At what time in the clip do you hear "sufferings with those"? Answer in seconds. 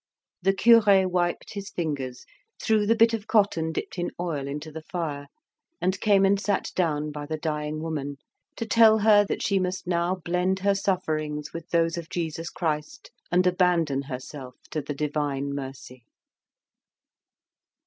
10.73-11.99